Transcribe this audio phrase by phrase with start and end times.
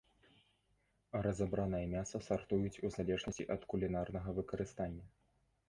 [1.27, 5.03] Разабранае мяса сартуюць у залежнасці ад кулінарнага выкарыстання.